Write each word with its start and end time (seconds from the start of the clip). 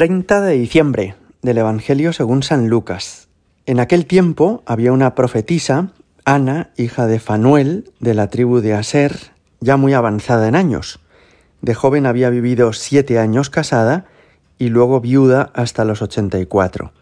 30 0.00 0.40
de 0.40 0.54
diciembre 0.54 1.14
del 1.42 1.58
Evangelio 1.58 2.14
según 2.14 2.42
San 2.42 2.70
Lucas. 2.70 3.28
En 3.66 3.80
aquel 3.80 4.06
tiempo 4.06 4.62
había 4.64 4.94
una 4.94 5.14
profetisa, 5.14 5.90
Ana, 6.24 6.70
hija 6.78 7.06
de 7.06 7.20
Fanuel, 7.20 7.92
de 8.00 8.14
la 8.14 8.30
tribu 8.30 8.60
de 8.60 8.72
Aser, 8.72 9.32
ya 9.60 9.76
muy 9.76 9.92
avanzada 9.92 10.48
en 10.48 10.56
años. 10.56 11.00
De 11.60 11.74
joven 11.74 12.06
había 12.06 12.30
vivido 12.30 12.72
siete 12.72 13.18
años 13.18 13.50
casada 13.50 14.06
y 14.56 14.70
luego 14.70 15.02
viuda 15.02 15.50
hasta 15.52 15.84
los 15.84 16.00
ochenta 16.00 16.38
y 16.38 16.46
cuatro. 16.46 16.92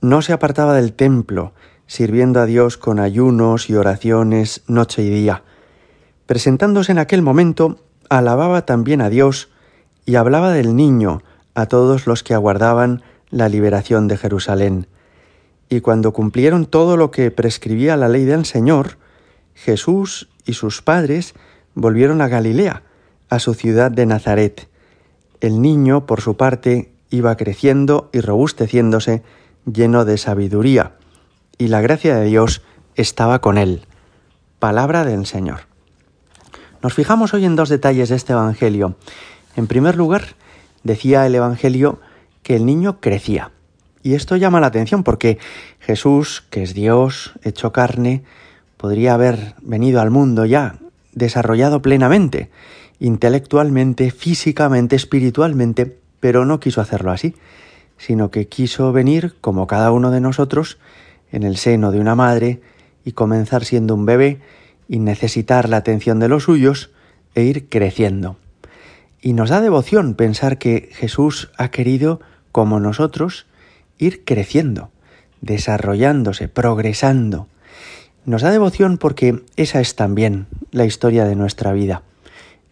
No 0.00 0.20
se 0.20 0.32
apartaba 0.32 0.74
del 0.74 0.92
templo, 0.92 1.52
sirviendo 1.86 2.40
a 2.40 2.46
Dios 2.46 2.78
con 2.78 2.98
ayunos 2.98 3.70
y 3.70 3.76
oraciones 3.76 4.64
noche 4.66 5.04
y 5.04 5.08
día. 5.08 5.44
Presentándose 6.26 6.90
en 6.90 6.98
aquel 6.98 7.22
momento, 7.22 7.78
alababa 8.08 8.66
también 8.66 9.02
a 9.02 9.08
Dios 9.08 9.50
y 10.04 10.16
hablaba 10.16 10.52
del 10.52 10.74
niño 10.74 11.22
a 11.54 11.66
todos 11.66 12.06
los 12.06 12.22
que 12.22 12.34
aguardaban 12.34 13.02
la 13.30 13.48
liberación 13.48 14.08
de 14.08 14.16
Jerusalén. 14.16 14.86
Y 15.68 15.80
cuando 15.80 16.12
cumplieron 16.12 16.66
todo 16.66 16.96
lo 16.96 17.10
que 17.10 17.30
prescribía 17.30 17.96
la 17.96 18.08
ley 18.08 18.24
del 18.24 18.44
Señor, 18.44 18.98
Jesús 19.54 20.28
y 20.44 20.54
sus 20.54 20.82
padres 20.82 21.34
volvieron 21.74 22.20
a 22.20 22.28
Galilea, 22.28 22.82
a 23.28 23.38
su 23.38 23.54
ciudad 23.54 23.90
de 23.90 24.06
Nazaret. 24.06 24.68
El 25.40 25.62
niño, 25.62 26.06
por 26.06 26.20
su 26.20 26.36
parte, 26.36 26.92
iba 27.10 27.36
creciendo 27.36 28.10
y 28.12 28.20
robusteciéndose, 28.20 29.22
lleno 29.64 30.04
de 30.04 30.18
sabiduría, 30.18 30.92
y 31.58 31.68
la 31.68 31.80
gracia 31.80 32.16
de 32.16 32.26
Dios 32.26 32.62
estaba 32.96 33.40
con 33.40 33.58
él. 33.58 33.82
Palabra 34.58 35.04
del 35.04 35.26
Señor. 35.26 35.60
Nos 36.82 36.94
fijamos 36.94 37.32
hoy 37.32 37.44
en 37.44 37.56
dos 37.56 37.68
detalles 37.68 38.10
de 38.10 38.16
este 38.16 38.32
Evangelio. 38.34 38.96
En 39.56 39.66
primer 39.66 39.96
lugar, 39.96 40.34
decía 40.84 41.26
el 41.26 41.34
Evangelio 41.34 42.00
que 42.42 42.56
el 42.56 42.66
niño 42.66 43.00
crecía. 43.00 43.50
Y 44.02 44.14
esto 44.14 44.36
llama 44.36 44.60
la 44.60 44.68
atención 44.68 45.02
porque 45.02 45.38
Jesús, 45.80 46.44
que 46.50 46.62
es 46.62 46.74
Dios, 46.74 47.32
hecho 47.42 47.72
carne, 47.72 48.22
podría 48.76 49.14
haber 49.14 49.54
venido 49.62 50.00
al 50.00 50.10
mundo 50.10 50.44
ya 50.44 50.76
desarrollado 51.12 51.80
plenamente, 51.80 52.50
intelectualmente, 53.00 54.10
físicamente, 54.10 54.94
espiritualmente, 54.94 55.96
pero 56.20 56.44
no 56.44 56.60
quiso 56.60 56.80
hacerlo 56.80 57.10
así, 57.10 57.34
sino 57.96 58.30
que 58.30 58.46
quiso 58.46 58.92
venir, 58.92 59.34
como 59.40 59.66
cada 59.66 59.90
uno 59.90 60.10
de 60.10 60.20
nosotros, 60.20 60.78
en 61.32 61.42
el 61.42 61.56
seno 61.56 61.90
de 61.92 62.00
una 62.00 62.14
madre 62.14 62.60
y 63.04 63.12
comenzar 63.12 63.64
siendo 63.64 63.94
un 63.94 64.06
bebé 64.06 64.40
y 64.88 64.98
necesitar 64.98 65.68
la 65.68 65.78
atención 65.78 66.20
de 66.20 66.28
los 66.28 66.44
suyos 66.44 66.90
e 67.34 67.44
ir 67.44 67.68
creciendo. 67.68 68.36
Y 69.24 69.32
nos 69.32 69.48
da 69.48 69.62
devoción 69.62 70.16
pensar 70.16 70.58
que 70.58 70.90
Jesús 70.92 71.50
ha 71.56 71.70
querido, 71.70 72.20
como 72.52 72.78
nosotros, 72.78 73.46
ir 73.96 74.22
creciendo, 74.22 74.90
desarrollándose, 75.40 76.48
progresando. 76.48 77.48
Nos 78.26 78.42
da 78.42 78.50
devoción 78.50 78.98
porque 78.98 79.42
esa 79.56 79.80
es 79.80 79.96
también 79.96 80.46
la 80.72 80.84
historia 80.84 81.24
de 81.24 81.36
nuestra 81.36 81.72
vida. 81.72 82.02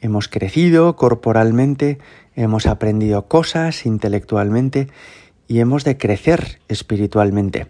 Hemos 0.02 0.28
crecido 0.28 0.94
corporalmente, 0.94 1.98
hemos 2.36 2.66
aprendido 2.66 3.28
cosas 3.28 3.86
intelectualmente 3.86 4.88
y 5.48 5.60
hemos 5.60 5.84
de 5.84 5.96
crecer 5.96 6.60
espiritualmente. 6.68 7.68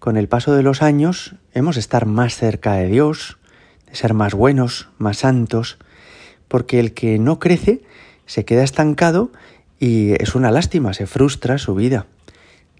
Con 0.00 0.16
el 0.16 0.26
paso 0.26 0.56
de 0.56 0.64
los 0.64 0.82
años 0.82 1.36
hemos 1.54 1.76
de 1.76 1.82
estar 1.82 2.06
más 2.06 2.34
cerca 2.34 2.72
de 2.72 2.88
Dios, 2.88 3.38
de 3.86 3.94
ser 3.94 4.14
más 4.14 4.34
buenos, 4.34 4.88
más 4.98 5.18
santos, 5.18 5.78
porque 6.48 6.80
el 6.80 6.92
que 6.92 7.20
no 7.20 7.38
crece 7.38 7.82
se 8.30 8.44
queda 8.44 8.62
estancado 8.62 9.32
y 9.80 10.12
es 10.22 10.36
una 10.36 10.52
lástima, 10.52 10.94
se 10.94 11.08
frustra 11.08 11.58
su 11.58 11.74
vida. 11.74 12.06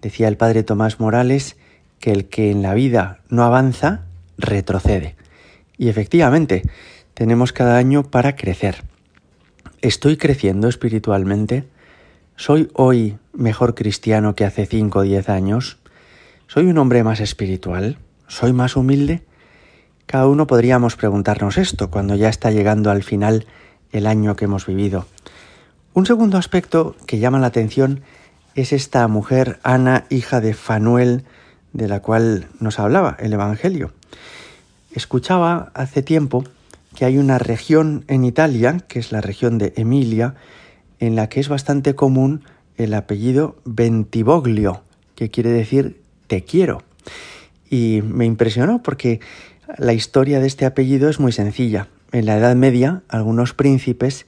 Decía 0.01 0.29
el 0.29 0.37
padre 0.37 0.63
Tomás 0.63 1.01
Morales 1.01 1.57
que 1.99 2.13
el 2.13 2.29
que 2.29 2.51
en 2.51 2.61
la 2.61 2.73
vida 2.73 3.19
no 3.27 3.43
avanza, 3.43 4.05
retrocede. 4.37 5.17
Y 5.77 5.89
efectivamente, 5.89 6.61
tenemos 7.13 7.51
cada 7.51 7.75
año 7.75 8.03
para 8.03 8.37
crecer. 8.37 8.85
¿Estoy 9.81 10.15
creciendo 10.15 10.69
espiritualmente? 10.69 11.65
¿Soy 12.37 12.69
hoy 12.73 13.17
mejor 13.33 13.75
cristiano 13.75 14.35
que 14.35 14.45
hace 14.45 14.65
5 14.65 14.99
o 14.99 15.01
10 15.01 15.27
años? 15.27 15.79
¿Soy 16.47 16.67
un 16.67 16.77
hombre 16.77 17.03
más 17.03 17.19
espiritual? 17.19 17.97
¿Soy 18.29 18.53
más 18.53 18.77
humilde? 18.77 19.21
Cada 20.05 20.27
uno 20.27 20.47
podríamos 20.47 20.95
preguntarnos 20.95 21.57
esto 21.57 21.91
cuando 21.91 22.15
ya 22.15 22.29
está 22.29 22.51
llegando 22.51 22.89
al 22.89 23.03
final 23.03 23.47
el 23.91 24.07
año 24.07 24.37
que 24.37 24.45
hemos 24.45 24.65
vivido. 24.65 25.07
Un 25.93 26.05
segundo 26.05 26.37
aspecto 26.37 26.95
que 27.05 27.19
llama 27.19 27.39
la 27.39 27.47
atención 27.47 27.99
es 28.55 28.71
esta 28.71 29.05
mujer, 29.09 29.59
Ana, 29.61 30.05
hija 30.09 30.39
de 30.39 30.53
Fanuel, 30.53 31.25
de 31.73 31.89
la 31.89 32.01
cual 32.01 32.47
nos 32.61 32.79
hablaba 32.79 33.17
el 33.19 33.33
Evangelio. 33.33 33.91
Escuchaba 34.93 35.69
hace 35.73 36.01
tiempo 36.01 36.45
que 36.95 37.03
hay 37.03 37.17
una 37.17 37.39
región 37.39 38.05
en 38.07 38.23
Italia, 38.23 38.77
que 38.87 38.99
es 38.99 39.11
la 39.11 39.19
región 39.19 39.57
de 39.57 39.73
Emilia, 39.75 40.35
en 40.99 41.17
la 41.17 41.27
que 41.27 41.41
es 41.41 41.49
bastante 41.49 41.93
común 41.93 42.45
el 42.77 42.93
apellido 42.93 43.57
Bentivoglio, 43.65 44.83
que 45.15 45.29
quiere 45.29 45.49
decir 45.49 45.99
te 46.27 46.45
quiero. 46.45 46.83
Y 47.69 48.01
me 48.05 48.23
impresionó 48.23 48.81
porque 48.81 49.19
la 49.77 49.91
historia 49.91 50.39
de 50.39 50.47
este 50.47 50.65
apellido 50.65 51.09
es 51.09 51.19
muy 51.19 51.33
sencilla. 51.33 51.89
En 52.13 52.25
la 52.25 52.37
Edad 52.37 52.55
Media, 52.55 53.03
algunos 53.09 53.53
príncipes 53.53 54.25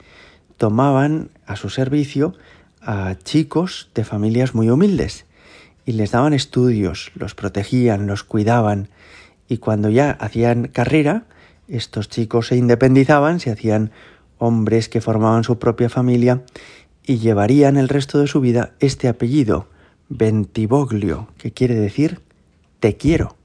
tomaban 0.58 1.30
a 1.46 1.56
su 1.56 1.70
servicio 1.70 2.34
a 2.82 3.16
chicos 3.24 3.90
de 3.96 4.04
familias 4.04 4.56
muy 4.56 4.70
humildes 4.70 5.26
y 5.86 5.94
les 5.94 6.12
daban 6.12 6.34
estudios, 6.34 7.12
los 7.16 7.36
protegían, 7.36 8.08
los 8.08 8.24
cuidaban 8.24 8.90
y 9.48 9.58
cuando 9.58 9.90
ya 9.90 10.12
hacían 10.12 10.68
carrera, 10.68 11.26
estos 11.68 12.10
chicos 12.10 12.48
se 12.48 12.58
independizaban, 12.58 13.40
se 13.40 13.52
hacían 13.52 13.92
hombres 14.38 14.90
que 14.90 15.02
formaban 15.02 15.44
su 15.44 15.60
propia 15.60 15.90
familia 15.90 16.44
y 17.06 17.18
llevarían 17.18 17.78
el 17.78 17.90
resto 17.90 18.20
de 18.20 18.28
su 18.28 18.40
vida 18.42 18.74
este 18.80 19.08
apellido, 19.08 19.68
Bentivoglio, 20.10 21.28
que 21.38 21.52
quiere 21.52 21.76
decir 21.76 22.22
te 22.80 22.98
quiero. 22.98 23.38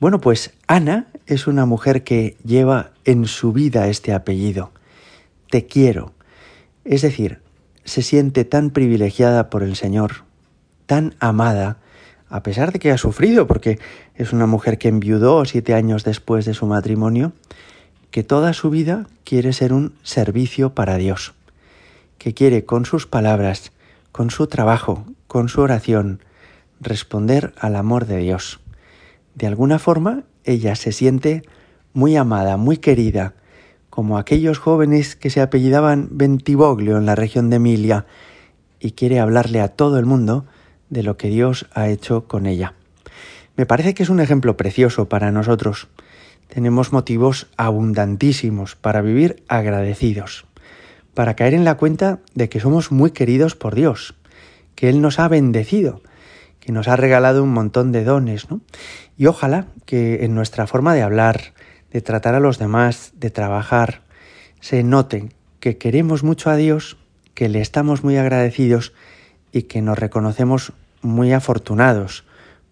Bueno, 0.00 0.20
pues 0.20 0.52
Ana 0.66 1.06
es 1.26 1.46
una 1.46 1.66
mujer 1.66 2.02
que 2.02 2.36
lleva 2.44 2.92
en 3.04 3.26
su 3.26 3.52
vida 3.52 3.88
este 3.88 4.12
apellido. 4.12 4.72
Te 5.50 5.66
quiero. 5.66 6.12
Es 6.84 7.02
decir, 7.02 7.40
se 7.84 8.02
siente 8.02 8.44
tan 8.44 8.70
privilegiada 8.70 9.50
por 9.50 9.62
el 9.62 9.76
Señor, 9.76 10.24
tan 10.86 11.14
amada, 11.18 11.78
a 12.28 12.42
pesar 12.42 12.72
de 12.72 12.78
que 12.78 12.90
ha 12.90 12.98
sufrido, 12.98 13.46
porque 13.46 13.78
es 14.14 14.32
una 14.32 14.46
mujer 14.46 14.78
que 14.78 14.88
enviudó 14.88 15.44
siete 15.44 15.74
años 15.74 16.04
después 16.04 16.44
de 16.44 16.54
su 16.54 16.66
matrimonio, 16.66 17.32
que 18.10 18.22
toda 18.22 18.52
su 18.52 18.70
vida 18.70 19.06
quiere 19.24 19.52
ser 19.52 19.72
un 19.72 19.94
servicio 20.02 20.74
para 20.74 20.96
Dios, 20.96 21.34
que 22.18 22.34
quiere 22.34 22.64
con 22.64 22.84
sus 22.84 23.06
palabras, 23.06 23.72
con 24.12 24.30
su 24.30 24.46
trabajo, 24.46 25.04
con 25.26 25.48
su 25.48 25.60
oración, 25.60 26.20
responder 26.80 27.52
al 27.58 27.76
amor 27.76 28.06
de 28.06 28.18
Dios. 28.18 28.60
De 29.34 29.46
alguna 29.46 29.78
forma, 29.78 30.22
ella 30.44 30.76
se 30.76 30.92
siente 30.92 31.42
muy 31.92 32.16
amada, 32.16 32.56
muy 32.56 32.76
querida, 32.76 33.34
como 33.94 34.18
aquellos 34.18 34.58
jóvenes 34.58 35.14
que 35.14 35.30
se 35.30 35.40
apellidaban 35.40 36.08
Bentivoglio 36.10 36.98
en 36.98 37.06
la 37.06 37.14
región 37.14 37.48
de 37.48 37.56
Emilia, 37.56 38.06
y 38.80 38.90
quiere 38.90 39.20
hablarle 39.20 39.60
a 39.60 39.68
todo 39.68 40.00
el 40.00 40.04
mundo 40.04 40.46
de 40.90 41.04
lo 41.04 41.16
que 41.16 41.28
Dios 41.28 41.66
ha 41.74 41.86
hecho 41.86 42.26
con 42.26 42.46
ella. 42.46 42.74
Me 43.56 43.66
parece 43.66 43.94
que 43.94 44.02
es 44.02 44.08
un 44.08 44.18
ejemplo 44.18 44.56
precioso 44.56 45.08
para 45.08 45.30
nosotros. 45.30 45.86
Tenemos 46.48 46.92
motivos 46.92 47.46
abundantísimos 47.56 48.74
para 48.74 49.00
vivir 49.00 49.44
agradecidos, 49.46 50.44
para 51.14 51.36
caer 51.36 51.54
en 51.54 51.64
la 51.64 51.76
cuenta 51.76 52.18
de 52.34 52.48
que 52.48 52.58
somos 52.58 52.90
muy 52.90 53.12
queridos 53.12 53.54
por 53.54 53.76
Dios, 53.76 54.16
que 54.74 54.88
Él 54.88 55.02
nos 55.02 55.20
ha 55.20 55.28
bendecido, 55.28 56.02
que 56.58 56.72
nos 56.72 56.88
ha 56.88 56.96
regalado 56.96 57.44
un 57.44 57.52
montón 57.52 57.92
de 57.92 58.02
dones, 58.02 58.50
¿no? 58.50 58.60
Y 59.16 59.26
ojalá 59.26 59.68
que 59.86 60.24
en 60.24 60.34
nuestra 60.34 60.66
forma 60.66 60.94
de 60.94 61.02
hablar, 61.02 61.53
de 61.94 62.02
tratar 62.02 62.34
a 62.34 62.40
los 62.40 62.58
demás, 62.58 63.12
de 63.14 63.30
trabajar, 63.30 64.02
se 64.60 64.82
note 64.82 65.28
que 65.60 65.78
queremos 65.78 66.24
mucho 66.24 66.50
a 66.50 66.56
Dios, 66.56 66.96
que 67.34 67.48
le 67.48 67.60
estamos 67.60 68.02
muy 68.02 68.16
agradecidos 68.16 68.92
y 69.52 69.62
que 69.62 69.80
nos 69.80 69.96
reconocemos 69.96 70.72
muy 71.02 71.32
afortunados 71.32 72.24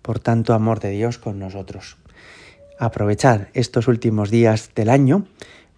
por 0.02 0.18
tanto 0.18 0.54
amor 0.54 0.80
de 0.80 0.90
Dios 0.90 1.18
con 1.18 1.38
nosotros. 1.38 1.98
Aprovechad 2.80 3.42
estos 3.54 3.86
últimos 3.86 4.28
días 4.28 4.72
del 4.74 4.90
año 4.90 5.24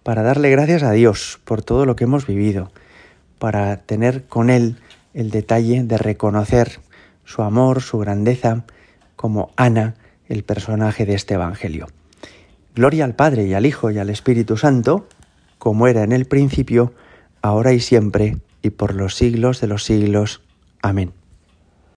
para 0.01 0.23
darle 0.23 0.49
gracias 0.49 0.81
a 0.81 0.91
Dios 0.91 1.39
por 1.45 1.61
todo 1.61 1.85
lo 1.85 1.95
que 1.95 2.05
hemos 2.05 2.25
vivido, 2.25 2.71
para 3.37 3.77
tener 3.77 4.25
con 4.25 4.49
Él 4.49 4.77
el 5.13 5.29
detalle 5.29 5.83
de 5.83 5.99
reconocer 5.99 6.79
su 7.25 7.43
amor, 7.43 7.83
su 7.83 7.99
grandeza, 7.99 8.63
como 9.15 9.51
Ana, 9.55 9.93
el 10.27 10.43
personaje 10.43 11.05
de 11.05 11.13
este 11.13 11.35
Evangelio. 11.35 11.85
Gloria 12.75 13.05
al 13.05 13.15
Padre 13.15 13.45
y 13.45 13.53
al 13.53 13.65
Hijo 13.65 13.89
y 13.89 13.99
al 13.99 14.09
Espíritu 14.09 14.57
Santo, 14.57 15.07
como 15.57 15.87
era 15.87 16.03
en 16.03 16.11
el 16.11 16.25
principio, 16.25 16.93
ahora 17.41 17.71
y 17.71 17.79
siempre, 17.79 18.37
y 18.61 18.71
por 18.71 18.93
los 18.93 19.15
siglos 19.15 19.61
de 19.61 19.67
los 19.67 19.85
siglos. 19.85 20.41
Amén. 20.81 21.13